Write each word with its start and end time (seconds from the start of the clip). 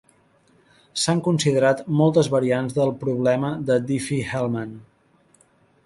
S'han 1.01 1.19
considerat 1.27 1.83
moltes 1.99 2.31
variants 2.37 2.75
del 2.79 2.95
problema 3.05 3.53
de 3.69 3.79
Diffie-Hellman. 3.93 4.75